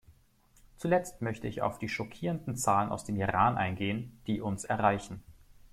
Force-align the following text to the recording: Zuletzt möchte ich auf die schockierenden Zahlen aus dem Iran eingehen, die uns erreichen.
Zuletzt 0.77 1.21
möchte 1.21 1.47
ich 1.47 1.61
auf 1.61 1.77
die 1.77 1.87
schockierenden 1.87 2.57
Zahlen 2.57 2.89
aus 2.89 3.03
dem 3.03 3.17
Iran 3.17 3.55
eingehen, 3.55 4.19
die 4.25 4.41
uns 4.41 4.63
erreichen. 4.65 5.21